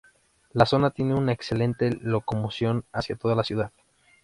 [0.53, 3.71] La zona tiene una excelente locomoción hacia toda la ciudad.